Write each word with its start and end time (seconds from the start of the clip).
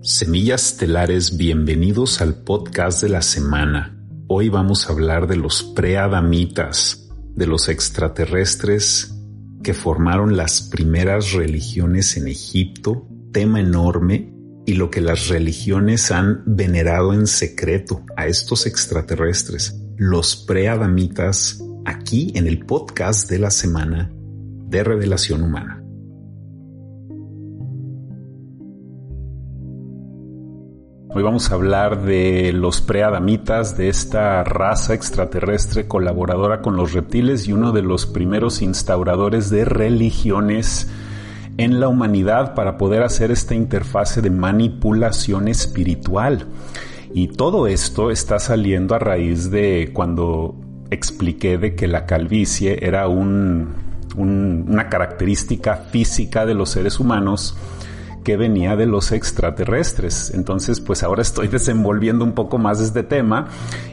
Semillas 0.00 0.76
Telares, 0.78 1.36
bienvenidos 1.36 2.22
al 2.22 2.34
podcast 2.34 3.02
de 3.02 3.10
la 3.10 3.20
semana. 3.20 3.98
Hoy 4.26 4.48
vamos 4.48 4.88
a 4.88 4.92
hablar 4.92 5.26
de 5.26 5.36
los 5.36 5.62
preadamitas, 5.62 7.10
de 7.34 7.46
los 7.46 7.68
extraterrestres 7.68 9.14
que 9.62 9.74
formaron 9.74 10.36
las 10.36 10.62
primeras 10.62 11.32
religiones 11.32 12.16
en 12.16 12.28
Egipto, 12.28 13.06
tema 13.32 13.60
enorme, 13.60 14.32
y 14.66 14.74
lo 14.74 14.90
que 14.90 15.00
las 15.00 15.28
religiones 15.28 16.10
han 16.10 16.42
venerado 16.46 17.12
en 17.12 17.26
secreto 17.26 18.04
a 18.16 18.26
estos 18.26 18.66
extraterrestres, 18.66 19.80
los 19.96 20.36
preadamitas, 20.36 21.62
aquí 21.84 22.32
en 22.34 22.46
el 22.46 22.66
podcast 22.66 23.30
de 23.30 23.38
la 23.38 23.50
semana 23.50 24.10
de 24.68 24.84
Revelación 24.84 25.42
Humana. 25.42 25.77
Hoy 31.18 31.24
vamos 31.24 31.50
a 31.50 31.56
hablar 31.56 32.02
de 32.02 32.52
los 32.52 32.80
preadamitas, 32.80 33.76
de 33.76 33.88
esta 33.88 34.44
raza 34.44 34.94
extraterrestre 34.94 35.88
colaboradora 35.88 36.62
con 36.62 36.76
los 36.76 36.92
reptiles 36.92 37.48
y 37.48 37.52
uno 37.52 37.72
de 37.72 37.82
los 37.82 38.06
primeros 38.06 38.62
instauradores 38.62 39.50
de 39.50 39.64
religiones 39.64 40.88
en 41.56 41.80
la 41.80 41.88
humanidad 41.88 42.54
para 42.54 42.78
poder 42.78 43.02
hacer 43.02 43.32
esta 43.32 43.56
interfase 43.56 44.22
de 44.22 44.30
manipulación 44.30 45.48
espiritual. 45.48 46.46
Y 47.12 47.26
todo 47.26 47.66
esto 47.66 48.12
está 48.12 48.38
saliendo 48.38 48.94
a 48.94 49.00
raíz 49.00 49.50
de 49.50 49.90
cuando 49.92 50.54
expliqué 50.88 51.58
de 51.58 51.74
que 51.74 51.88
la 51.88 52.06
calvicie 52.06 52.78
era 52.86 53.08
un, 53.08 53.74
una 54.16 54.88
característica 54.88 55.78
física 55.78 56.46
de 56.46 56.54
los 56.54 56.70
seres 56.70 57.00
humanos 57.00 57.56
que 58.28 58.36
venía 58.36 58.76
de 58.76 58.84
los 58.84 59.10
extraterrestres. 59.12 60.32
Entonces, 60.34 60.80
pues 60.80 61.02
ahora 61.02 61.22
estoy 61.22 61.48
desenvolviendo 61.58 62.26
un 62.26 62.32
poco 62.32 62.58
más 62.58 62.78
este 62.78 63.02
tema 63.02 63.46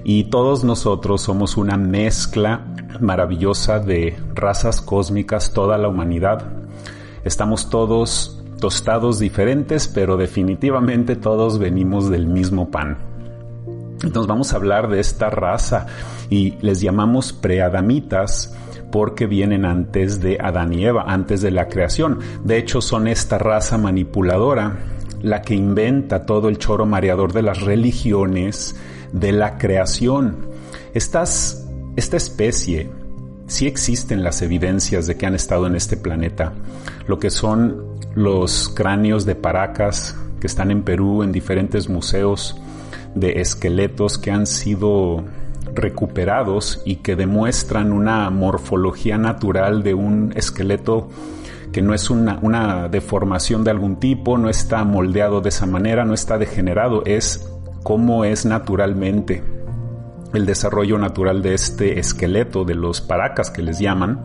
y 0.04 0.26
todos 0.26 0.66
nosotros 0.66 1.22
somos 1.22 1.56
una 1.56 1.78
mezcla 1.78 2.66
maravillosa 3.00 3.80
de 3.80 4.20
razas 4.34 4.82
cósmicas, 4.82 5.54
toda 5.54 5.78
la 5.78 5.88
humanidad. 5.88 6.52
Estamos 7.24 7.70
todos 7.70 8.44
tostados 8.60 9.20
diferentes, 9.20 9.88
pero 9.88 10.18
definitivamente 10.18 11.16
todos 11.16 11.58
venimos 11.58 12.10
del 12.10 12.28
mismo 12.28 12.70
pan. 12.72 12.98
Entonces 14.04 14.28
vamos 14.28 14.52
a 14.52 14.58
hablar 14.58 14.90
de 14.90 15.00
esta 15.00 15.30
raza 15.30 15.86
y 16.30 16.56
les 16.60 16.82
llamamos 16.82 17.32
preadamitas 17.32 18.54
porque 18.96 19.26
vienen 19.26 19.66
antes 19.66 20.22
de 20.22 20.38
Adán 20.40 20.72
y 20.72 20.86
Eva, 20.86 21.04
antes 21.06 21.42
de 21.42 21.52
la 21.52 21.68
creación. 21.68 22.20
De 22.46 22.58
hecho, 22.58 22.80
son 22.80 23.10
esta 23.10 23.38
raza 23.38 23.78
manipuladora 23.78 24.78
la 25.22 25.42
que 25.42 25.54
inventa 25.54 26.26
todo 26.26 26.48
el 26.48 26.60
choro 26.60 26.86
mareador 26.86 27.34
de 27.34 27.42
las 27.42 27.60
religiones, 27.60 28.74
de 29.12 29.34
la 29.34 29.58
creación. 29.58 30.48
Esta 30.94 31.24
especie, 31.94 32.90
sí 33.48 33.68
existen 33.68 34.24
las 34.24 34.42
evidencias 34.42 35.08
de 35.08 35.18
que 35.18 35.26
han 35.26 35.36
estado 35.36 35.68
en 35.68 35.76
este 35.76 35.98
planeta. 35.98 36.54
Lo 37.06 37.20
que 37.20 37.32
son 37.32 37.98
los 38.14 38.70
cráneos 38.70 39.26
de 39.26 39.36
Paracas 39.36 40.16
que 40.40 40.48
están 40.48 40.72
en 40.72 40.84
Perú 40.84 41.22
en 41.22 41.34
diferentes 41.34 41.90
museos 41.90 42.56
de 43.14 43.42
esqueletos 43.42 44.18
que 44.18 44.32
han 44.32 44.48
sido 44.48 45.26
recuperados 45.76 46.82
y 46.86 46.98
que 46.98 47.16
demuestran 47.16 47.92
una 47.92 48.30
morfología 48.30 49.18
natural 49.18 49.84
de 49.84 49.94
un 49.94 50.34
esqueleto 50.36 51.10
que 51.72 51.82
no 51.82 51.94
es 51.94 52.10
una, 52.10 52.88
deformación 52.88 53.66
de 53.66 53.72
algún 53.72 53.98
tipo, 53.98 54.38
no 54.38 54.50
está 54.50 54.84
moldeado 54.86 55.42
de 55.42 55.50
esa 55.50 55.66
manera, 55.66 56.06
no 56.06 56.14
está 56.14 56.38
degenerado, 56.38 57.04
es 57.06 57.52
como 57.84 58.24
es 58.24 58.46
naturalmente 58.46 59.44
el 60.34 60.46
desarrollo 60.46 60.98
natural 60.98 61.42
de 61.42 61.54
este 61.54 62.00
esqueleto, 62.00 62.64
de 62.64 62.76
los 62.76 63.02
paracas 63.02 63.52
que 63.52 63.62
les 63.62 63.80
llaman, 63.80 64.22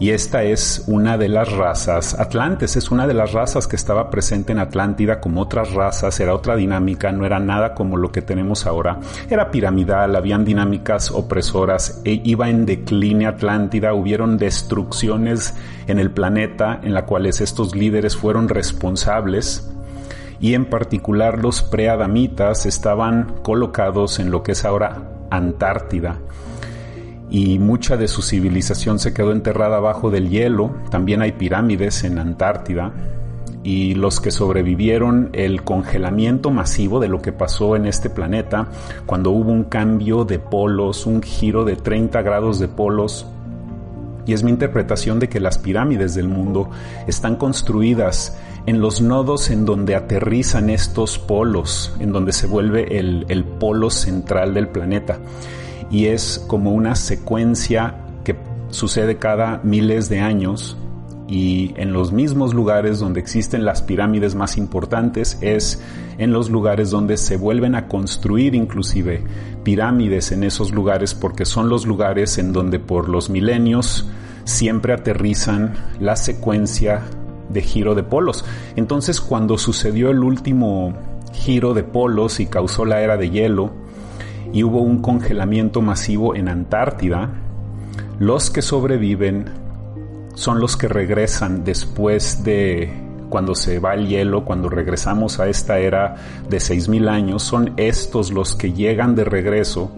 y 0.00 0.10
esta 0.10 0.42
es 0.42 0.82
una 0.88 1.16
de 1.16 1.28
las 1.28 1.52
razas 1.52 2.18
atlantes, 2.18 2.76
es 2.76 2.90
una 2.90 3.06
de 3.06 3.14
las 3.14 3.32
razas 3.32 3.68
que 3.68 3.76
estaba 3.76 4.10
presente 4.10 4.50
en 4.50 4.58
Atlántida 4.58 5.20
como 5.20 5.42
otras 5.42 5.72
razas, 5.72 6.18
era 6.18 6.34
otra 6.34 6.56
dinámica, 6.56 7.12
no 7.12 7.24
era 7.24 7.38
nada 7.38 7.74
como 7.74 7.96
lo 7.96 8.10
que 8.10 8.20
tenemos 8.20 8.66
ahora. 8.66 8.98
Era 9.30 9.52
piramidal, 9.52 10.16
habían 10.16 10.44
dinámicas 10.44 11.12
opresoras, 11.12 12.00
e 12.04 12.20
iba 12.24 12.50
en 12.50 12.66
decline 12.66 13.26
Atlántida, 13.26 13.94
hubieron 13.94 14.36
destrucciones 14.36 15.54
en 15.86 16.00
el 16.00 16.10
planeta 16.10 16.80
en 16.82 16.92
las 16.92 17.04
cuales 17.04 17.40
estos 17.40 17.76
líderes 17.76 18.16
fueron 18.16 18.48
responsables 18.48 19.70
y 20.40 20.54
en 20.54 20.64
particular 20.64 21.38
los 21.38 21.62
preadamitas 21.62 22.66
estaban 22.66 23.36
colocados 23.42 24.18
en 24.18 24.32
lo 24.32 24.42
que 24.42 24.52
es 24.52 24.64
ahora 24.64 25.10
Antártida 25.30 26.18
y 27.30 27.58
mucha 27.58 27.96
de 27.96 28.08
su 28.08 28.22
civilización 28.22 28.98
se 28.98 29.12
quedó 29.12 29.32
enterrada 29.32 29.78
abajo 29.78 30.10
del 30.10 30.28
hielo. 30.28 30.70
También 30.90 31.22
hay 31.22 31.32
pirámides 31.32 32.04
en 32.04 32.18
Antártida 32.18 32.92
y 33.62 33.94
los 33.94 34.20
que 34.20 34.30
sobrevivieron 34.30 35.30
el 35.32 35.64
congelamiento 35.64 36.50
masivo 36.50 37.00
de 37.00 37.08
lo 37.08 37.22
que 37.22 37.32
pasó 37.32 37.76
en 37.76 37.86
este 37.86 38.10
planeta 38.10 38.68
cuando 39.06 39.30
hubo 39.30 39.50
un 39.50 39.64
cambio 39.64 40.24
de 40.24 40.38
polos, 40.38 41.06
un 41.06 41.22
giro 41.22 41.64
de 41.64 41.76
30 41.76 42.20
grados 42.22 42.58
de 42.58 42.68
polos. 42.68 43.26
Y 44.26 44.32
es 44.32 44.42
mi 44.42 44.50
interpretación 44.50 45.18
de 45.18 45.28
que 45.28 45.40
las 45.40 45.58
pirámides 45.58 46.14
del 46.14 46.28
mundo 46.28 46.70
están 47.06 47.36
construidas 47.36 48.38
en 48.66 48.80
los 48.80 49.02
nodos 49.02 49.50
en 49.50 49.66
donde 49.66 49.94
aterrizan 49.94 50.70
estos 50.70 51.18
polos, 51.18 51.94
en 52.00 52.12
donde 52.12 52.32
se 52.32 52.46
vuelve 52.46 52.98
el, 52.98 53.26
el 53.28 53.44
polo 53.44 53.90
central 53.90 54.54
del 54.54 54.68
planeta 54.68 55.18
y 55.90 56.06
es 56.06 56.44
como 56.48 56.72
una 56.72 56.94
secuencia 56.94 57.96
que 58.24 58.36
sucede 58.70 59.18
cada 59.18 59.60
miles 59.62 60.08
de 60.08 60.20
años 60.20 60.76
y 61.26 61.72
en 61.76 61.92
los 61.92 62.12
mismos 62.12 62.52
lugares 62.52 62.98
donde 62.98 63.20
existen 63.20 63.64
las 63.64 63.82
pirámides 63.82 64.34
más 64.34 64.58
importantes 64.58 65.38
es 65.40 65.82
en 66.18 66.32
los 66.32 66.50
lugares 66.50 66.90
donde 66.90 67.16
se 67.16 67.36
vuelven 67.36 67.74
a 67.74 67.88
construir 67.88 68.54
inclusive 68.54 69.24
pirámides 69.62 70.32
en 70.32 70.44
esos 70.44 70.72
lugares 70.72 71.14
porque 71.14 71.46
son 71.46 71.68
los 71.68 71.86
lugares 71.86 72.36
en 72.36 72.52
donde 72.52 72.78
por 72.78 73.08
los 73.08 73.30
milenios 73.30 74.06
siempre 74.44 74.92
aterrizan 74.92 75.74
la 75.98 76.16
secuencia 76.16 77.02
de 77.48 77.62
giro 77.62 77.94
de 77.94 78.02
polos. 78.02 78.44
Entonces 78.76 79.20
cuando 79.20 79.56
sucedió 79.56 80.10
el 80.10 80.22
último 80.22 80.92
giro 81.32 81.72
de 81.72 81.84
polos 81.84 82.38
y 82.40 82.46
causó 82.46 82.84
la 82.84 83.00
era 83.00 83.16
de 83.16 83.30
hielo, 83.30 83.72
y 84.54 84.62
hubo 84.62 84.80
un 84.80 85.02
congelamiento 85.02 85.82
masivo 85.82 86.36
en 86.36 86.48
Antártida, 86.48 87.28
los 88.20 88.50
que 88.50 88.62
sobreviven 88.62 89.46
son 90.34 90.60
los 90.60 90.76
que 90.76 90.86
regresan 90.86 91.64
después 91.64 92.44
de 92.44 92.88
cuando 93.28 93.56
se 93.56 93.80
va 93.80 93.94
el 93.94 94.06
hielo, 94.06 94.44
cuando 94.44 94.68
regresamos 94.68 95.40
a 95.40 95.48
esta 95.48 95.80
era 95.80 96.14
de 96.48 96.58
6.000 96.58 97.08
años, 97.08 97.42
son 97.42 97.72
estos 97.76 98.30
los 98.30 98.54
que 98.54 98.72
llegan 98.72 99.16
de 99.16 99.24
regreso, 99.24 99.90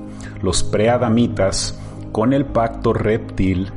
los 0.42 0.64
preadamitas, 0.64 1.78
con 2.10 2.32
el 2.32 2.46
pacto 2.46 2.94
reptil 2.94 3.70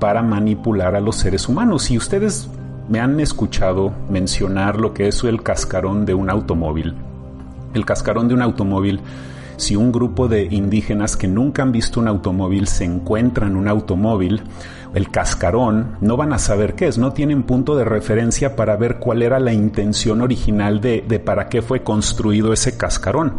para 0.00 0.22
manipular 0.22 0.96
a 0.96 1.00
los 1.00 1.16
seres 1.16 1.46
humanos. 1.46 1.90
Y 1.90 1.98
ustedes 1.98 2.48
me 2.88 3.00
han 3.00 3.20
escuchado 3.20 3.92
mencionar 4.08 4.80
lo 4.80 4.94
que 4.94 5.08
es 5.08 5.22
el 5.24 5.42
cascarón 5.42 6.06
de 6.06 6.14
un 6.14 6.30
automóvil. 6.30 6.94
El 7.74 7.84
cascarón 7.84 8.28
de 8.28 8.34
un 8.34 8.40
automóvil 8.40 9.02
si 9.56 9.76
un 9.76 9.92
grupo 9.92 10.28
de 10.28 10.44
indígenas 10.44 11.16
que 11.16 11.28
nunca 11.28 11.62
han 11.62 11.72
visto 11.72 12.00
un 12.00 12.08
automóvil 12.08 12.66
se 12.66 12.84
encuentran 12.84 13.56
un 13.56 13.68
automóvil, 13.68 14.42
el 14.94 15.10
cascarón, 15.10 15.96
no 16.00 16.16
van 16.16 16.32
a 16.32 16.38
saber 16.38 16.74
qué 16.74 16.86
es, 16.88 16.98
no 16.98 17.12
tienen 17.12 17.42
punto 17.42 17.76
de 17.76 17.84
referencia 17.84 18.56
para 18.56 18.76
ver 18.76 18.98
cuál 18.98 19.22
era 19.22 19.40
la 19.40 19.52
intención 19.52 20.20
original 20.22 20.80
de, 20.80 21.04
de 21.06 21.18
para 21.18 21.48
qué 21.48 21.62
fue 21.62 21.82
construido 21.82 22.52
ese 22.52 22.76
cascarón. 22.76 23.34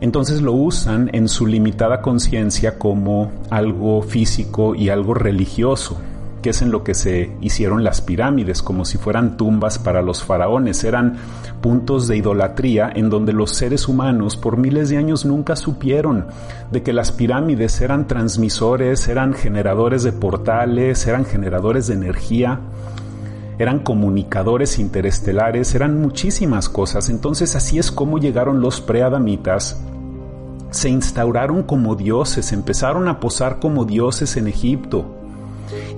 Entonces 0.00 0.40
lo 0.40 0.52
usan 0.52 1.10
en 1.12 1.28
su 1.28 1.46
limitada 1.46 2.00
conciencia 2.00 2.78
como 2.78 3.32
algo 3.50 4.02
físico 4.02 4.74
y 4.74 4.88
algo 4.88 5.14
religioso 5.14 6.00
que 6.40 6.50
es 6.50 6.62
en 6.62 6.70
lo 6.70 6.84
que 6.84 6.94
se 6.94 7.32
hicieron 7.40 7.84
las 7.84 8.00
pirámides, 8.00 8.62
como 8.62 8.84
si 8.84 8.98
fueran 8.98 9.36
tumbas 9.36 9.78
para 9.78 10.02
los 10.02 10.24
faraones. 10.24 10.84
Eran 10.84 11.16
puntos 11.60 12.08
de 12.08 12.16
idolatría 12.16 12.90
en 12.94 13.10
donde 13.10 13.32
los 13.32 13.52
seres 13.52 13.88
humanos 13.88 14.36
por 14.36 14.56
miles 14.56 14.88
de 14.88 14.96
años 14.96 15.24
nunca 15.24 15.56
supieron 15.56 16.26
de 16.70 16.82
que 16.82 16.92
las 16.92 17.12
pirámides 17.12 17.80
eran 17.80 18.06
transmisores, 18.06 19.08
eran 19.08 19.34
generadores 19.34 20.02
de 20.02 20.12
portales, 20.12 21.06
eran 21.06 21.24
generadores 21.24 21.86
de 21.88 21.94
energía 21.94 22.60
eran 23.58 23.80
comunicadores 23.80 24.78
interestelares, 24.78 25.74
eran 25.74 26.00
muchísimas 26.00 26.70
cosas. 26.70 27.10
Entonces 27.10 27.56
así 27.56 27.78
es 27.78 27.92
como 27.92 28.16
llegaron 28.16 28.62
los 28.62 28.80
preadamitas, 28.80 29.78
se 30.70 30.88
instauraron 30.88 31.64
como 31.64 31.94
dioses, 31.94 32.52
empezaron 32.52 33.06
a 33.06 33.20
posar 33.20 33.58
como 33.60 33.84
dioses 33.84 34.38
en 34.38 34.48
Egipto 34.48 35.19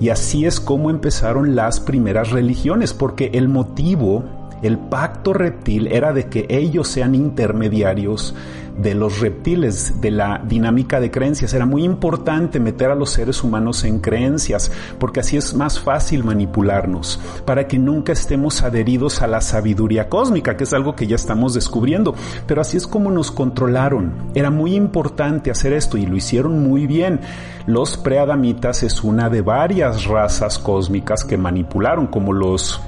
Y 0.00 0.08
así 0.08 0.46
es 0.46 0.60
como 0.60 0.90
empezaron 0.90 1.54
las 1.54 1.80
primeras 1.80 2.30
religiones, 2.30 2.92
porque 2.94 3.30
el 3.34 3.48
motivo 3.48 4.24
el 4.62 4.78
pacto 4.78 5.32
reptil 5.32 5.88
era 5.88 6.12
de 6.12 6.28
que 6.28 6.46
ellos 6.48 6.86
sean 6.86 7.16
intermediarios 7.16 8.34
de 8.76 8.94
los 8.94 9.20
reptiles, 9.20 10.00
de 10.00 10.10
la 10.10 10.42
dinámica 10.46 11.00
de 11.00 11.10
creencias. 11.10 11.54
Era 11.54 11.66
muy 11.66 11.84
importante 11.84 12.60
meter 12.60 12.90
a 12.90 12.94
los 12.94 13.10
seres 13.10 13.42
humanos 13.42 13.84
en 13.84 13.98
creencias, 13.98 14.70
porque 14.98 15.20
así 15.20 15.36
es 15.36 15.54
más 15.54 15.80
fácil 15.80 16.24
manipularnos, 16.24 17.20
para 17.44 17.66
que 17.68 17.78
nunca 17.78 18.12
estemos 18.12 18.62
adheridos 18.62 19.22
a 19.22 19.26
la 19.26 19.40
sabiduría 19.40 20.08
cósmica, 20.08 20.56
que 20.56 20.64
es 20.64 20.72
algo 20.72 20.96
que 20.96 21.06
ya 21.06 21.16
estamos 21.16 21.54
descubriendo. 21.54 22.14
Pero 22.46 22.60
así 22.60 22.76
es 22.76 22.86
como 22.86 23.10
nos 23.10 23.30
controlaron. 23.30 24.12
Era 24.34 24.50
muy 24.50 24.74
importante 24.74 25.50
hacer 25.50 25.72
esto 25.72 25.96
y 25.96 26.06
lo 26.06 26.16
hicieron 26.16 26.62
muy 26.62 26.86
bien. 26.86 27.20
Los 27.66 27.96
preadamitas 27.96 28.82
es 28.82 29.04
una 29.04 29.28
de 29.28 29.42
varias 29.42 30.04
razas 30.04 30.58
cósmicas 30.58 31.24
que 31.24 31.36
manipularon, 31.36 32.06
como 32.06 32.32
los 32.32 32.80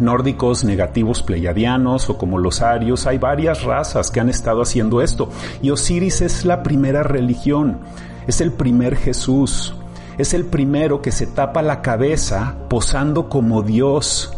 nórdicos 0.00 0.64
negativos 0.64 1.22
pleiadianos 1.22 2.10
o 2.10 2.18
como 2.18 2.38
los 2.38 2.62
arios, 2.62 3.06
hay 3.06 3.18
varias 3.18 3.62
razas 3.62 4.10
que 4.10 4.20
han 4.20 4.28
estado 4.28 4.62
haciendo 4.62 5.02
esto. 5.02 5.30
Y 5.62 5.70
Osiris 5.70 6.20
es 6.20 6.44
la 6.44 6.62
primera 6.62 7.02
religión, 7.02 7.78
es 8.26 8.40
el 8.40 8.52
primer 8.52 8.96
Jesús, 8.96 9.74
es 10.18 10.34
el 10.34 10.44
primero 10.44 11.00
que 11.00 11.12
se 11.12 11.26
tapa 11.26 11.62
la 11.62 11.80
cabeza 11.80 12.56
posando 12.68 13.28
como 13.28 13.62
Dios. 13.62 14.32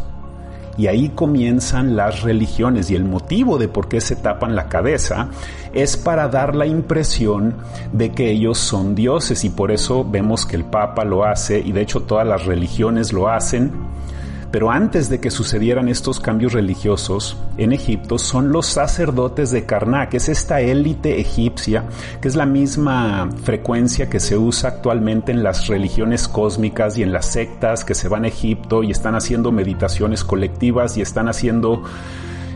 Y 0.77 0.87
ahí 0.87 1.09
comienzan 1.09 1.95
las 1.97 2.21
religiones 2.21 2.89
y 2.89 2.95
el 2.95 3.03
motivo 3.03 3.57
de 3.57 3.67
por 3.67 3.89
qué 3.89 3.99
se 3.99 4.15
tapan 4.15 4.55
la 4.55 4.69
cabeza 4.69 5.29
es 5.73 5.97
para 5.97 6.29
dar 6.29 6.55
la 6.55 6.65
impresión 6.65 7.55
de 7.91 8.11
que 8.11 8.31
ellos 8.31 8.57
son 8.57 8.95
dioses 8.95 9.43
y 9.43 9.49
por 9.49 9.71
eso 9.71 10.05
vemos 10.09 10.45
que 10.45 10.55
el 10.55 10.63
Papa 10.63 11.03
lo 11.03 11.25
hace 11.25 11.59
y 11.59 11.73
de 11.73 11.81
hecho 11.81 12.03
todas 12.03 12.25
las 12.25 12.45
religiones 12.45 13.11
lo 13.11 13.29
hacen 13.29 13.71
pero 14.51 14.69
antes 14.69 15.09
de 15.09 15.19
que 15.19 15.31
sucedieran 15.31 15.87
estos 15.87 16.19
cambios 16.19 16.53
religiosos 16.53 17.37
en 17.57 17.71
Egipto 17.71 18.19
son 18.19 18.51
los 18.51 18.65
sacerdotes 18.65 19.51
de 19.51 19.65
Karnak, 19.65 20.13
es 20.13 20.27
esta 20.27 20.59
élite 20.59 21.19
egipcia, 21.19 21.85
que 22.21 22.27
es 22.27 22.35
la 22.35 22.45
misma 22.45 23.29
frecuencia 23.43 24.09
que 24.09 24.19
se 24.19 24.37
usa 24.37 24.69
actualmente 24.69 25.31
en 25.31 25.41
las 25.41 25.67
religiones 25.67 26.27
cósmicas 26.27 26.97
y 26.97 27.03
en 27.03 27.13
las 27.13 27.27
sectas 27.27 27.85
que 27.85 27.95
se 27.95 28.09
van 28.09 28.25
a 28.25 28.27
Egipto 28.27 28.83
y 28.83 28.91
están 28.91 29.15
haciendo 29.15 29.51
meditaciones 29.51 30.23
colectivas 30.23 30.97
y 30.97 31.01
están 31.01 31.29
haciendo 31.29 31.83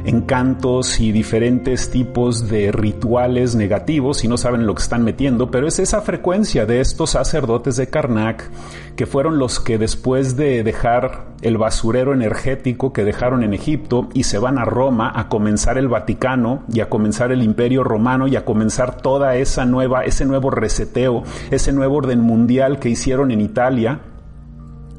encantos 0.05 0.99
y 0.99 1.11
diferentes 1.11 1.89
tipos 1.89 2.47
de 2.47 2.71
rituales 2.71 3.55
negativos 3.55 4.23
y 4.23 4.27
no 4.27 4.37
saben 4.37 4.65
lo 4.65 4.75
que 4.75 4.83
están 4.83 5.03
metiendo, 5.03 5.49
pero 5.51 5.67
es 5.67 5.79
esa 5.79 6.01
frecuencia 6.01 6.65
de 6.65 6.79
estos 6.79 7.11
sacerdotes 7.11 7.75
de 7.77 7.87
Karnak 7.87 8.49
que 8.95 9.05
fueron 9.05 9.39
los 9.39 9.59
que 9.59 9.77
después 9.77 10.37
de 10.37 10.63
dejar 10.63 11.25
el 11.41 11.57
basurero 11.57 12.13
energético 12.13 12.93
que 12.93 13.03
dejaron 13.03 13.43
en 13.43 13.53
Egipto 13.53 14.09
y 14.13 14.23
se 14.23 14.37
van 14.37 14.57
a 14.57 14.65
Roma 14.65 15.11
a 15.13 15.27
comenzar 15.27 15.77
el 15.77 15.87
Vaticano 15.87 16.63
y 16.71 16.79
a 16.79 16.89
comenzar 16.89 17.31
el 17.31 17.43
Imperio 17.43 17.83
Romano 17.83 18.27
y 18.27 18.35
a 18.35 18.45
comenzar 18.45 19.01
toda 19.01 19.35
esa 19.35 19.65
nueva 19.65 20.05
ese 20.05 20.25
nuevo 20.25 20.49
reseteo, 20.49 21.23
ese 21.51 21.71
nuevo 21.71 21.95
orden 21.95 22.21
mundial 22.21 22.79
que 22.79 22.89
hicieron 22.89 23.31
en 23.31 23.41
Italia 23.41 23.99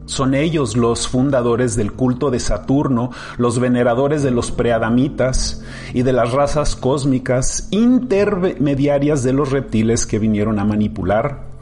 son 0.06 0.35
ellos 0.35 0.76
los 0.76 1.08
fundadores 1.08 1.76
del 1.76 1.93
culto 1.93 2.31
de 2.31 2.41
Saturno, 2.41 3.11
los 3.37 3.58
veneradores 3.58 4.23
de 4.23 4.31
los 4.31 4.50
preadamitas 4.50 5.62
y 5.93 6.03
de 6.03 6.12
las 6.12 6.32
razas 6.32 6.76
cósmicas 6.76 7.69
intermediarias 7.70 9.23
de 9.23 9.32
los 9.32 9.50
reptiles 9.50 10.06
que 10.06 10.19
vinieron 10.19 10.58
a 10.58 10.64
manipular. 10.64 11.56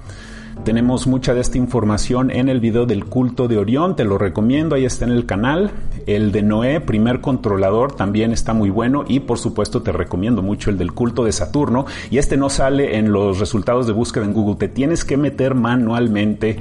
Tenemos 0.62 1.06
mucha 1.06 1.34
de 1.34 1.40
esta 1.40 1.58
información 1.58 2.30
en 2.30 2.48
el 2.48 2.60
video 2.60 2.86
del 2.86 3.04
culto 3.04 3.48
de 3.48 3.58
Orión, 3.58 3.96
te 3.96 4.04
lo 4.04 4.18
recomiendo, 4.18 4.76
ahí 4.76 4.84
está 4.84 5.04
en 5.04 5.10
el 5.10 5.26
canal. 5.26 5.72
El 6.06 6.32
de 6.32 6.42
Noé, 6.42 6.80
primer 6.80 7.20
controlador, 7.20 7.92
también 7.92 8.32
está 8.32 8.54
muy 8.54 8.70
bueno 8.70 9.04
y 9.06 9.20
por 9.20 9.38
supuesto 9.38 9.82
te 9.82 9.92
recomiendo 9.92 10.42
mucho 10.42 10.70
el 10.70 10.78
del 10.78 10.92
culto 10.92 11.24
de 11.24 11.32
Saturno. 11.32 11.86
Y 12.10 12.18
este 12.18 12.36
no 12.36 12.48
sale 12.48 12.98
en 12.98 13.12
los 13.12 13.40
resultados 13.40 13.86
de 13.86 13.92
búsqueda 13.92 14.24
en 14.24 14.32
Google, 14.32 14.56
te 14.56 14.68
tienes 14.68 15.04
que 15.04 15.16
meter 15.16 15.54
manualmente 15.54 16.58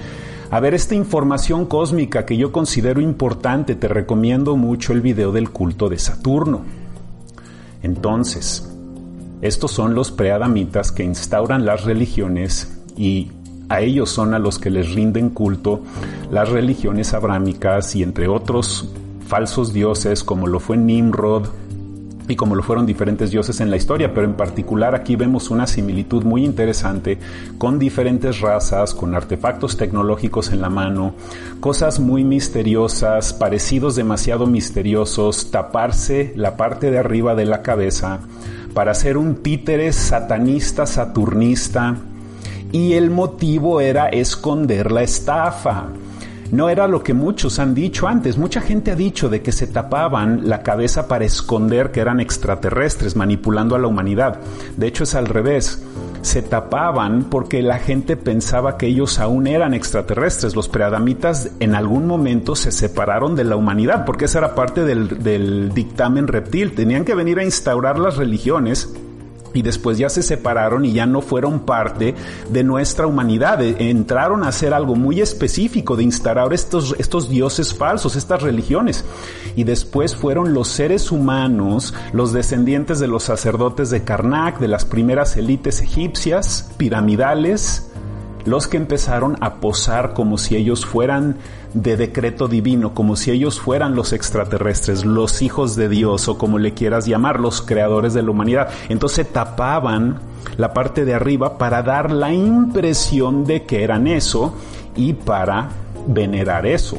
a 0.53 0.59
ver 0.59 0.75
esta 0.75 0.93
información 0.93 1.65
cósmica 1.65 2.27
que 2.27 2.37
yo 2.37 2.51
considero 2.51 3.01
importante, 3.01 3.73
te 3.73 3.87
recomiendo 3.87 4.55
mucho 4.55 4.93
el 4.93 5.01
video 5.01 5.31
del 5.31 5.49
culto 5.49 5.89
de 5.89 5.97
Saturno. 5.97 6.61
Entonces, 7.81 8.71
estos 9.41 9.71
son 9.71 9.95
los 9.95 10.11
preadamitas 10.11 10.91
que 10.91 11.03
instauran 11.03 11.65
las 11.65 11.85
religiones 11.85 12.79
y 12.95 13.31
a 13.67 13.81
ellos 13.81 14.11
son 14.11 14.35
a 14.35 14.37
los 14.37 14.59
que 14.59 14.69
les 14.69 14.93
rinden 14.93 15.31
culto 15.31 15.81
las 16.29 16.49
religiones 16.49 17.15
abrámicas 17.15 17.95
y 17.95 18.03
entre 18.03 18.27
otros 18.27 18.91
falsos 19.27 19.73
dioses 19.73 20.23
como 20.23 20.45
lo 20.45 20.59
fue 20.59 20.77
Nimrod, 20.77 21.47
y 22.27 22.35
como 22.35 22.55
lo 22.55 22.63
fueron 22.63 22.85
diferentes 22.85 23.31
dioses 23.31 23.59
en 23.59 23.69
la 23.69 23.75
historia, 23.75 24.13
pero 24.13 24.25
en 24.25 24.33
particular 24.33 24.95
aquí 24.95 25.15
vemos 25.15 25.49
una 25.49 25.67
similitud 25.67 26.23
muy 26.23 26.45
interesante 26.45 27.17
con 27.57 27.79
diferentes 27.79 28.39
razas, 28.39 28.93
con 28.93 29.15
artefactos 29.15 29.77
tecnológicos 29.77 30.51
en 30.51 30.61
la 30.61 30.69
mano, 30.69 31.13
cosas 31.59 31.99
muy 31.99 32.23
misteriosas, 32.23 33.33
parecidos 33.33 33.95
demasiado 33.95 34.47
misteriosos, 34.47 35.51
taparse 35.51 36.33
la 36.35 36.55
parte 36.55 36.91
de 36.91 36.99
arriba 36.99 37.35
de 37.35 37.45
la 37.45 37.61
cabeza 37.61 38.19
para 38.73 38.93
ser 38.93 39.17
un 39.17 39.35
títere 39.35 39.93
satanista, 39.93 40.85
saturnista, 40.85 41.97
y 42.71 42.93
el 42.93 43.11
motivo 43.11 43.81
era 43.81 44.07
esconder 44.07 44.91
la 44.91 45.03
estafa. 45.03 45.89
No 46.53 46.69
era 46.69 46.87
lo 46.87 47.01
que 47.01 47.15
muchos 47.15 47.57
han 47.57 47.73
dicho 47.73 48.07
antes. 48.07 48.37
Mucha 48.37 48.61
gente 48.61 48.91
ha 48.91 48.95
dicho 48.95 49.27
de 49.27 49.41
que 49.41 49.51
se 49.51 49.65
tapaban 49.65 50.47
la 50.47 50.61
cabeza 50.61 51.07
para 51.07 51.25
esconder 51.25 51.91
que 51.91 51.99
eran 51.99 52.19
extraterrestres 52.19 53.15
manipulando 53.15 53.75
a 53.75 53.79
la 53.79 53.87
humanidad. 53.87 54.39
De 54.77 54.85
hecho 54.85 55.03
es 55.03 55.15
al 55.15 55.25
revés. 55.25 55.83
Se 56.21 56.43
tapaban 56.43 57.23
porque 57.23 57.63
la 57.63 57.79
gente 57.79 58.17
pensaba 58.17 58.77
que 58.77 58.85
ellos 58.85 59.17
aún 59.17 59.47
eran 59.47 59.73
extraterrestres. 59.73 60.55
Los 60.55 60.69
preadamitas 60.69 61.49
en 61.59 61.73
algún 61.73 62.05
momento 62.05 62.55
se 62.55 62.71
separaron 62.71 63.35
de 63.35 63.45
la 63.45 63.55
humanidad 63.55 64.05
porque 64.05 64.25
esa 64.25 64.37
era 64.37 64.53
parte 64.53 64.85
del, 64.85 65.23
del 65.23 65.73
dictamen 65.73 66.27
reptil. 66.27 66.75
Tenían 66.75 67.03
que 67.03 67.15
venir 67.15 67.39
a 67.39 67.43
instaurar 67.43 67.97
las 67.97 68.17
religiones 68.17 68.93
y 69.53 69.61
después 69.61 69.97
ya 69.97 70.09
se 70.09 70.23
separaron 70.23 70.85
y 70.85 70.93
ya 70.93 71.05
no 71.05 71.21
fueron 71.21 71.61
parte 71.61 72.15
de 72.49 72.63
nuestra 72.63 73.07
humanidad. 73.07 73.61
E, 73.61 73.89
entraron 73.89 74.43
a 74.43 74.49
hacer 74.49 74.73
algo 74.73 74.95
muy 74.95 75.21
específico 75.21 75.95
de 75.95 76.03
instaurar 76.03 76.53
estos, 76.53 76.95
estos 76.97 77.29
dioses 77.29 77.73
falsos, 77.73 78.15
estas 78.15 78.41
religiones. 78.41 79.05
Y 79.55 79.63
después 79.63 80.15
fueron 80.15 80.53
los 80.53 80.67
seres 80.67 81.11
humanos, 81.11 81.93
los 82.11 82.33
descendientes 82.33 82.99
de 82.99 83.07
los 83.07 83.23
sacerdotes 83.23 83.89
de 83.89 84.03
Karnak, 84.03 84.59
de 84.59 84.67
las 84.67 84.85
primeras 84.85 85.37
élites 85.37 85.81
egipcias, 85.81 86.69
piramidales, 86.77 87.89
los 88.45 88.67
que 88.67 88.77
empezaron 88.77 89.37
a 89.41 89.55
posar 89.55 90.13
como 90.13 90.37
si 90.37 90.55
ellos 90.55 90.85
fueran 90.85 91.37
de 91.73 91.97
decreto 91.97 92.47
divino, 92.47 92.93
como 92.93 93.15
si 93.15 93.31
ellos 93.31 93.59
fueran 93.59 93.95
los 93.95 94.13
extraterrestres, 94.13 95.05
los 95.05 95.41
hijos 95.41 95.75
de 95.75 95.89
Dios 95.89 96.27
o 96.27 96.37
como 96.37 96.59
le 96.59 96.73
quieras 96.73 97.05
llamar, 97.05 97.39
los 97.39 97.61
creadores 97.61 98.13
de 98.13 98.23
la 98.23 98.31
humanidad. 98.31 98.69
Entonces 98.89 99.31
tapaban 99.31 100.19
la 100.57 100.73
parte 100.73 101.05
de 101.05 101.13
arriba 101.13 101.57
para 101.57 101.81
dar 101.81 102.11
la 102.11 102.33
impresión 102.33 103.45
de 103.45 103.63
que 103.63 103.83
eran 103.83 104.07
eso 104.07 104.53
y 104.95 105.13
para 105.13 105.69
venerar 106.07 106.65
eso. 106.65 106.97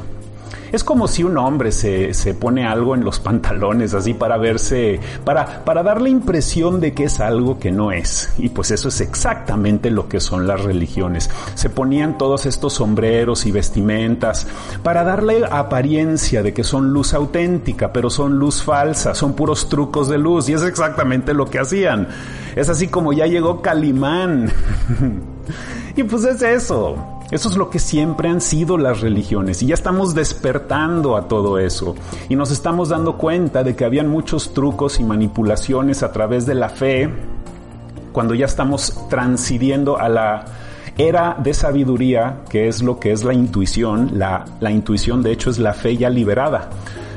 Es 0.74 0.82
como 0.82 1.06
si 1.06 1.22
un 1.22 1.38
hombre 1.38 1.70
se, 1.70 2.12
se, 2.14 2.34
pone 2.34 2.66
algo 2.66 2.96
en 2.96 3.04
los 3.04 3.20
pantalones 3.20 3.94
así 3.94 4.12
para 4.12 4.38
verse, 4.38 4.98
para, 5.24 5.64
para 5.64 5.84
dar 5.84 6.02
la 6.02 6.08
impresión 6.08 6.80
de 6.80 6.92
que 6.92 7.04
es 7.04 7.20
algo 7.20 7.60
que 7.60 7.70
no 7.70 7.92
es. 7.92 8.34
Y 8.38 8.48
pues 8.48 8.72
eso 8.72 8.88
es 8.88 9.00
exactamente 9.00 9.92
lo 9.92 10.08
que 10.08 10.18
son 10.18 10.48
las 10.48 10.64
religiones. 10.64 11.30
Se 11.54 11.70
ponían 11.70 12.18
todos 12.18 12.44
estos 12.44 12.72
sombreros 12.72 13.46
y 13.46 13.52
vestimentas 13.52 14.48
para 14.82 15.04
darle 15.04 15.44
apariencia 15.48 16.42
de 16.42 16.52
que 16.52 16.64
son 16.64 16.92
luz 16.92 17.14
auténtica, 17.14 17.92
pero 17.92 18.10
son 18.10 18.40
luz 18.40 18.64
falsa, 18.64 19.14
son 19.14 19.34
puros 19.34 19.68
trucos 19.68 20.08
de 20.08 20.18
luz. 20.18 20.48
Y 20.48 20.54
es 20.54 20.64
exactamente 20.64 21.34
lo 21.34 21.46
que 21.46 21.60
hacían. 21.60 22.08
Es 22.56 22.68
así 22.68 22.88
como 22.88 23.12
ya 23.12 23.26
llegó 23.26 23.62
Calimán. 23.62 24.50
y 25.96 26.02
pues 26.02 26.24
es 26.24 26.42
eso. 26.42 27.13
Eso 27.30 27.48
es 27.48 27.56
lo 27.56 27.70
que 27.70 27.78
siempre 27.78 28.28
han 28.28 28.40
sido 28.40 28.76
las 28.76 29.00
religiones 29.00 29.62
y 29.62 29.66
ya 29.66 29.74
estamos 29.74 30.14
despertando 30.14 31.16
a 31.16 31.26
todo 31.26 31.58
eso 31.58 31.94
y 32.28 32.36
nos 32.36 32.50
estamos 32.50 32.90
dando 32.90 33.16
cuenta 33.16 33.64
de 33.64 33.74
que 33.74 33.84
habían 33.84 34.08
muchos 34.08 34.52
trucos 34.52 35.00
y 35.00 35.04
manipulaciones 35.04 36.02
a 36.02 36.12
través 36.12 36.46
de 36.46 36.54
la 36.54 36.68
fe 36.68 37.10
cuando 38.12 38.34
ya 38.34 38.46
estamos 38.46 38.94
transidiendo 39.08 39.98
a 39.98 40.08
la 40.08 40.44
era 40.96 41.36
de 41.42 41.52
sabiduría, 41.52 42.42
que 42.48 42.68
es 42.68 42.82
lo 42.82 43.00
que 43.00 43.12
es 43.12 43.24
la 43.24 43.34
intuición. 43.34 44.12
La, 44.14 44.44
la 44.60 44.70
intuición 44.70 45.22
de 45.22 45.32
hecho 45.32 45.50
es 45.50 45.58
la 45.58 45.74
fe 45.74 45.96
ya 45.96 46.08
liberada. 46.08 46.70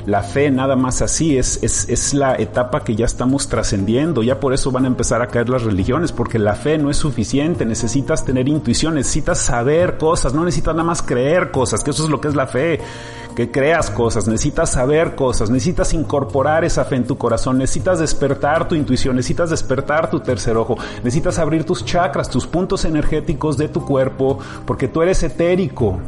La 0.08 0.24
fe 0.24 0.50
nada 0.50 0.78
más 0.78 1.02
así, 1.02 1.38
es, 1.38 1.60
es, 1.62 1.90
es 1.90 2.14
la 2.14 2.36
etapa 2.36 2.82
que 2.86 2.96
ya 2.96 3.06
estamos 3.06 3.50
trascendiendo, 3.50 4.24
ya 4.24 4.40
por 4.40 4.54
eso 4.54 4.72
van 4.72 4.86
a 4.86 4.88
empezar 4.88 5.22
a 5.22 5.28
caer 5.28 5.50
las 5.50 5.64
religiones, 5.64 6.14
porque 6.14 6.40
la 6.40 6.56
fe 6.56 6.78
no 6.78 6.90
es 6.90 6.96
suficiente, 6.96 7.66
necesitas 7.66 8.24
tener 8.24 8.48
intuición, 8.48 8.96
necesitas 8.96 9.40
saber 9.40 9.98
cosas, 9.98 10.34
no 10.34 10.46
necesitas 10.46 10.74
nada 10.76 10.86
más 10.86 11.02
creer 11.02 11.52
cosas, 11.52 11.84
que 11.84 11.92
eso 11.92 12.06
es 12.06 12.10
lo 12.10 12.22
que 12.22 12.30
es 12.30 12.36
la 12.36 12.48
fe 12.48 12.80
que 13.38 13.52
creas 13.52 13.92
cosas, 13.92 14.28
necesitas 14.28 14.72
saber 14.72 15.14
cosas, 15.14 15.52
necesitas 15.52 15.94
incorporar 15.94 16.66
esa 16.66 16.86
fe 16.86 16.96
en 16.96 17.04
tu 17.04 17.20
corazón, 17.20 17.60
necesitas 17.60 18.00
despertar 18.00 18.68
tu 18.68 18.74
intuición, 18.74 19.16
necesitas 19.16 19.52
despertar 19.52 20.10
tu 20.10 20.22
tercer 20.22 20.58
ojo, 20.58 20.76
necesitas 21.04 21.38
abrir 21.38 21.64
tus 21.64 21.86
chakras, 21.86 22.32
tus 22.32 22.48
puntos 22.48 22.84
energéticos 22.84 23.56
de 23.56 23.68
tu 23.68 23.86
cuerpo, 23.86 24.40
porque 24.66 24.88
tú 24.88 25.04
eres 25.04 25.22
etérico. 25.22 26.00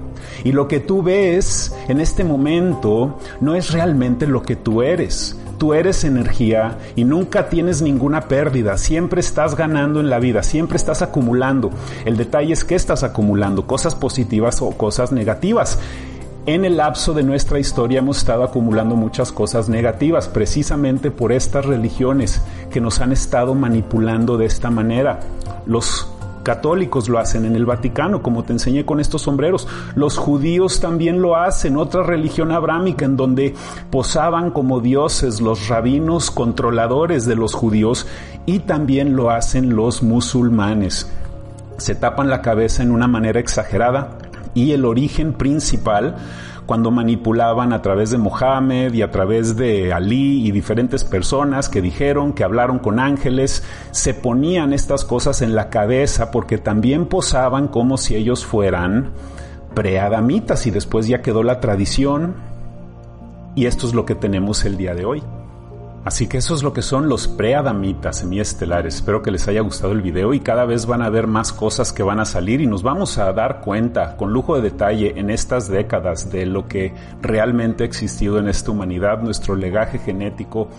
Y 0.44 0.54
lo 0.54 0.68
que 0.68 0.80
tú 0.80 1.04
ves 1.04 1.72
en 1.88 2.02
este 2.02 2.24
momento 2.24 3.20
no 3.42 3.54
es 3.54 3.74
realmente 3.74 4.26
lo 4.26 4.42
que 4.42 4.56
tú 4.56 4.82
eres. 4.82 5.38
Tú 5.60 5.76
eres 5.76 6.06
energía 6.06 6.80
y 6.96 7.04
nunca 7.04 7.48
tienes 7.48 7.84
ninguna 7.84 8.22
pérdida, 8.22 8.76
siempre 8.78 9.20
estás 9.20 9.56
ganando 9.56 10.00
en 10.00 10.10
la 10.10 10.18
vida, 10.18 10.42
siempre 10.42 10.78
estás 10.78 11.04
acumulando. 11.04 11.70
El 12.06 12.18
detalle 12.18 12.54
es 12.54 12.66
que 12.66 12.74
estás 12.74 13.04
acumulando 13.04 13.68
cosas 13.68 13.94
positivas 13.94 14.64
o 14.64 14.72
cosas 14.72 15.12
negativas 15.12 15.78
en 16.56 16.66
el 16.66 16.78
lapso 16.78 17.14
de 17.14 17.22
nuestra 17.22 17.60
historia 17.60 18.00
hemos 18.00 18.18
estado 18.18 18.44
acumulando 18.44 18.96
muchas 18.96 19.32
cosas 19.32 19.70
negativas, 19.70 20.28
precisamente 20.28 21.12
por 21.12 21.32
estas 21.32 21.64
religiones 21.64 22.42
que 22.72 22.82
nos 22.82 23.02
han 23.02 23.12
estado 23.12 23.54
manipulando 23.54 24.36
de 24.36 24.48
esta 24.48 24.72
manera. 24.72 25.20
Los 25.68 26.12
católicos 26.42 27.08
lo 27.08 27.20
hacen 27.20 27.46
en 27.46 27.56
el 27.56 27.68
Vaticano, 27.68 28.24
como 28.24 28.46
te 28.46 28.54
enseñé 28.54 28.84
con 28.84 29.00
estos 29.00 29.22
sombreros. 29.22 29.68
Los 29.94 30.18
judíos 30.18 30.80
también 30.80 31.22
lo 31.22 31.36
hacen, 31.36 31.78
otra 31.78 32.02
religión 32.02 32.52
abrámica 32.52 33.06
en 33.06 33.16
donde 33.16 33.54
posaban 33.92 34.50
como 34.50 34.80
dioses 34.80 35.42
los 35.42 35.68
rabinos 35.68 36.32
controladores 36.32 37.28
de 37.28 37.36
los 37.36 37.54
judíos 37.54 38.08
y 38.48 38.60
también 38.60 39.16
lo 39.16 39.30
hacen 39.30 39.76
los 39.76 40.02
musulmanes. 40.02 41.12
Se 41.78 41.94
tapan 41.94 42.28
la 42.28 42.42
cabeza 42.42 42.82
en 42.82 42.90
una 42.90 43.08
manera 43.08 43.40
exagerada, 43.40 44.18
y 44.54 44.72
el 44.72 44.86
origen 44.86 45.34
principal 45.34 46.16
cuando 46.66 46.92
manipulaban 46.92 47.74
a 47.74 47.82
través 47.82 48.12
de 48.12 48.20
Mohammed 48.20 48.94
y 48.94 49.02
a 49.02 49.10
través 49.10 49.56
de 49.56 49.92
Ali 49.92 50.46
y 50.46 50.52
diferentes 50.52 51.04
personas 51.04 51.68
que 51.68 51.82
dijeron, 51.82 52.34
que 52.34 52.44
hablaron 52.44 52.78
con 52.78 53.00
ángeles, 53.00 53.64
se 53.90 54.14
ponían 54.14 54.72
estas 54.72 55.04
cosas 55.04 55.42
en 55.42 55.56
la 55.56 55.72
cabeza 55.72 56.30
porque 56.30 56.60
también 56.60 57.08
posaban 57.08 57.70
como 57.70 57.98
si 57.98 58.16
ellos 58.16 58.46
fueran 58.46 59.14
preadamitas 59.74 60.68
y 60.68 60.72
después 60.72 61.08
ya 61.08 61.24
quedó 61.24 61.42
la 61.42 61.60
tradición 61.60 62.36
y 63.56 63.66
esto 63.66 63.88
es 63.88 63.96
lo 63.96 64.06
que 64.06 64.14
tenemos 64.14 64.64
el 64.64 64.78
día 64.78 64.94
de 64.94 65.06
hoy. 65.06 65.24
Así 66.06 66.28
que 66.28 66.38
eso 66.38 66.56
es 66.56 66.64
lo 66.64 66.72
que 66.72 66.82
son 66.82 67.10
los 67.10 67.28
preadamitas 67.28 68.20
semiestelares. 68.20 68.96
Espero 68.96 69.22
que 69.22 69.32
les 69.32 69.48
haya 69.50 69.62
gustado 69.62 69.92
el 69.92 70.02
video 70.02 70.34
y 70.34 70.40
cada 70.40 70.64
vez 70.64 70.86
van 70.86 71.02
a 71.02 71.10
ver 71.10 71.28
más 71.28 71.52
cosas 71.52 71.92
que 71.92 72.04
van 72.04 72.22
a 72.22 72.26
salir 72.26 72.62
y 72.62 72.68
nos 72.68 72.84
vamos 72.84 73.18
a 73.18 73.34
dar 73.34 73.60
cuenta 73.60 74.16
con 74.16 74.32
lujo 74.32 74.56
de 74.56 74.62
detalle 74.62 75.20
en 75.20 75.30
estas 75.30 75.68
décadas 75.68 76.32
de 76.32 76.46
lo 76.46 76.68
que 76.68 76.94
realmente 77.22 77.84
ha 77.84 77.88
existido 77.88 78.40
en 78.40 78.48
esta 78.48 78.72
humanidad, 78.72 79.22
nuestro 79.22 79.56
legaje 79.56 80.00
genético, 80.00 80.70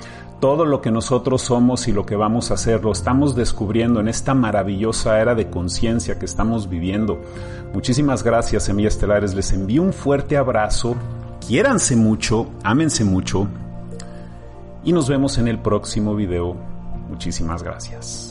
todo 0.41 0.65
lo 0.65 0.81
que 0.81 0.91
nosotros 0.91 1.43
somos 1.43 1.87
y 1.87 1.93
lo 1.93 2.07
que 2.07 2.17
vamos 2.17 2.51
a 2.51 2.55
hacer, 2.55 2.83
lo 2.83 2.93
estamos 2.93 3.37
descubriendo 3.37 4.01
en 4.01 4.09
esta 4.09 4.33
maravillosa 4.33 5.21
era 5.21 5.35
de 5.35 5.51
conciencia 5.51 6.19
que 6.19 6.25
estamos 6.25 6.71
viviendo. 6.71 7.21
Muchísimas 7.75 8.23
gracias, 8.23 8.65
semiestelares. 8.65 9.35
Les 9.35 9.53
envío 9.53 9.83
un 9.83 9.93
fuerte 9.93 10.39
abrazo. 10.39 10.97
Quiéranse 11.47 11.95
mucho, 11.95 12.47
ámense 12.63 13.05
mucho 13.05 13.49
y 14.85 14.93
nos 14.93 15.09
vemos 15.09 15.39
en 15.39 15.49
el 15.49 15.59
próximo 15.59 16.15
video. 16.15 16.57
Muchísimas 17.09 17.63
gracias. 17.63 18.30